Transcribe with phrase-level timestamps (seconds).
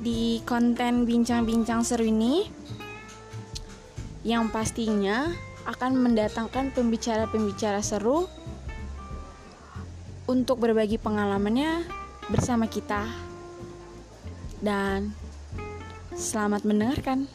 [0.00, 2.48] di konten bincang-bincang seru ini
[4.24, 5.28] yang pastinya
[5.68, 8.24] akan mendatangkan pembicara-pembicara seru
[10.24, 11.84] untuk berbagi pengalamannya
[12.32, 13.04] bersama kita.
[14.60, 15.12] Dan
[16.16, 17.28] selamat mendengarkan.